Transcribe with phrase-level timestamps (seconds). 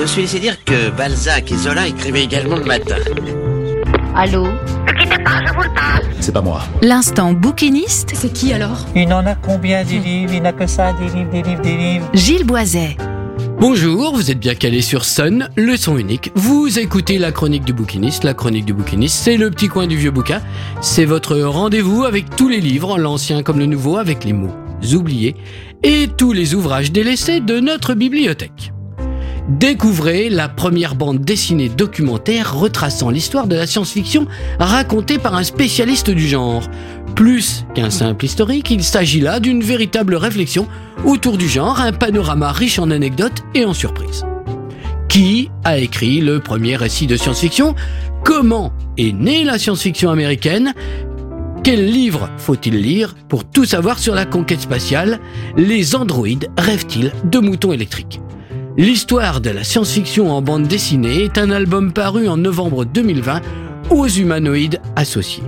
[0.00, 2.94] Je suis laissé dire que Balzac et Zola écrivaient également le matin.
[4.14, 4.46] Allô
[6.20, 6.62] C'est pas moi.
[6.82, 10.34] L'instant bouquiniste, C'est qui alors Il en a combien des livres?
[10.34, 12.08] Il n'a que ça, des livres, des livres, des livres.
[12.14, 12.96] Gilles Boiset.
[13.58, 16.30] Bonjour, vous êtes bien calé sur Sun, le son unique.
[16.36, 18.22] Vous écoutez la chronique du bouquiniste.
[18.22, 20.40] La chronique du bouquiniste, c'est le petit coin du vieux bouquin.
[20.80, 24.54] C'est votre rendez-vous avec tous les livres, l'ancien comme le nouveau, avec les mots
[24.94, 25.34] oubliés
[25.82, 28.72] et tous les ouvrages délaissés de notre bibliothèque.
[29.48, 34.26] Découvrez la première bande dessinée documentaire retraçant l'histoire de la science-fiction
[34.60, 36.62] racontée par un spécialiste du genre.
[37.14, 40.68] Plus qu'un simple historique, il s'agit là d'une véritable réflexion
[41.06, 44.26] autour du genre, un panorama riche en anecdotes et en surprises.
[45.08, 47.74] Qui a écrit le premier récit de science-fiction?
[48.24, 50.74] Comment est née la science-fiction américaine?
[51.64, 55.20] Quel livre faut-il lire pour tout savoir sur la conquête spatiale?
[55.56, 58.20] Les androïdes rêvent-ils de moutons électriques?
[58.78, 63.40] L'histoire de la science-fiction en bande dessinée est un album paru en novembre 2020
[63.90, 65.42] aux humanoïdes associés.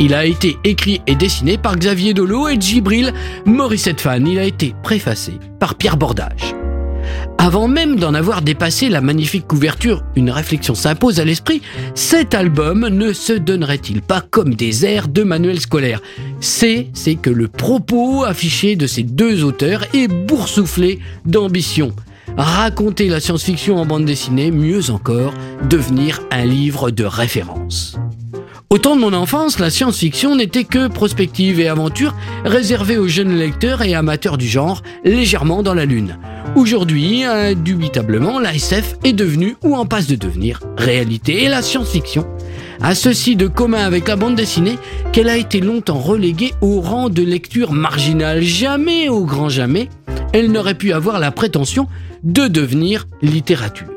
[0.00, 3.14] Il a été écrit et dessiné par Xavier Dolo et Djibril
[3.46, 4.26] Morissette Fan.
[4.26, 6.56] Il a été préfacé par Pierre Bordage.
[7.38, 11.62] Avant même d'en avoir dépassé la magnifique couverture, une réflexion s'impose à l'esprit.
[11.94, 16.02] Cet album ne se donnerait-il pas comme des airs de manuel scolaire?
[16.40, 21.92] C'est, c'est que le propos affiché de ces deux auteurs est boursouflé d'ambition.
[22.36, 25.34] Raconter la science-fiction en bande dessinée, mieux encore,
[25.68, 27.96] devenir un livre de référence.
[28.72, 32.14] Au temps de mon enfance, la science-fiction n'était que prospective et aventure
[32.44, 36.18] réservée aux jeunes lecteurs et amateurs du genre, légèrement dans la lune.
[36.54, 42.26] Aujourd'hui, indubitablement, la SF est devenue ou en passe de devenir réalité et la science-fiction
[42.82, 44.78] a ceci de commun avec la bande dessinée
[45.12, 48.42] qu'elle a été longtemps reléguée au rang de lecture marginale.
[48.42, 49.88] Jamais, au grand jamais,
[50.32, 51.86] elle n'aurait pu avoir la prétention
[52.22, 53.88] de devenir littérature.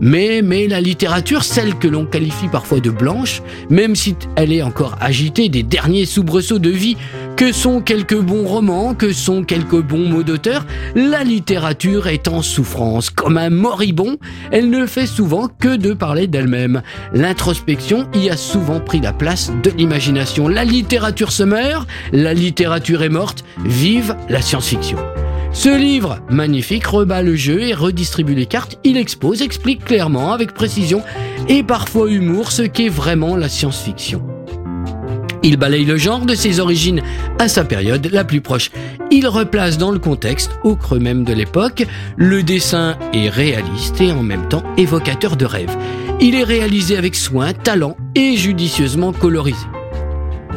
[0.00, 4.62] Mais, mais la littérature, celle que l'on qualifie parfois de blanche, même si elle est
[4.62, 6.96] encore agitée des derniers soubresauts de vie
[7.36, 12.42] que sont quelques bons romans, que sont quelques bons mots d'auteur, la littérature est en
[12.42, 13.10] souffrance.
[13.10, 14.18] Comme un moribond,
[14.50, 16.82] elle ne fait souvent que de parler d'elle-même.
[17.12, 20.48] L'introspection y a souvent pris la place de l'imagination.
[20.48, 24.98] La littérature se meurt, la littérature est morte, vive la science-fiction.
[25.54, 28.76] Ce livre, magnifique, rebat le jeu et redistribue les cartes.
[28.82, 31.00] Il expose, explique clairement, avec précision
[31.48, 34.20] et parfois humour, ce qu'est vraiment la science-fiction.
[35.44, 37.02] Il balaye le genre de ses origines
[37.38, 38.72] à sa période la plus proche.
[39.12, 41.86] Il replace dans le contexte, au creux même de l'époque,
[42.16, 45.74] le dessin est réaliste et en même temps évocateur de rêve.
[46.20, 49.66] Il est réalisé avec soin, talent et judicieusement colorisé.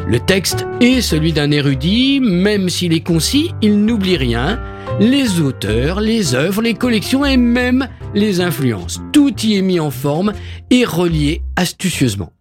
[0.08, 4.58] Le texte est celui d'un érudit, même s'il est concis, il n'oublie rien.
[5.00, 9.02] Les auteurs, les œuvres, les collections et même les influences.
[9.12, 10.32] Tout y est mis en forme
[10.70, 12.32] et relié astucieusement.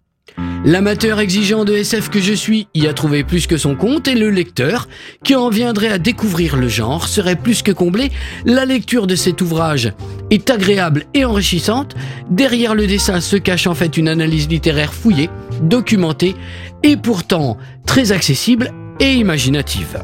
[0.64, 4.16] L'amateur exigeant de SF que je suis y a trouvé plus que son compte et
[4.16, 4.88] le lecteur,
[5.24, 8.12] qui en viendrait à découvrir le genre, serait plus que comblé.
[8.46, 9.94] La lecture de cet ouvrage
[10.30, 11.96] est agréable et enrichissante.
[12.30, 15.30] Derrière le dessin se cache en fait une analyse littéraire fouillée,
[15.62, 16.36] documentée
[16.84, 20.00] et pourtant très accessible et imaginative.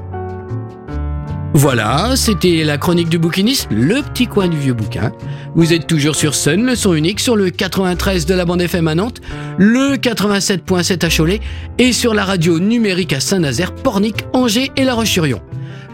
[1.55, 5.11] Voilà, c'était la chronique du bouquiniste, le petit coin du vieux bouquin.
[5.53, 8.87] Vous êtes toujours sur Sun, le son unique, sur le 93 de la bande FM
[8.87, 9.21] à Nantes,
[9.59, 11.41] le 87.7 à Cholet
[11.77, 15.41] et sur la radio numérique à Saint-Nazaire, Pornic, Angers et La Roche-sur-Yon.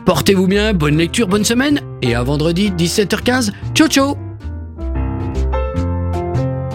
[0.05, 3.51] Portez-vous bien, bonne lecture, bonne semaine et à vendredi 17h15.
[3.75, 4.28] Ciao ciao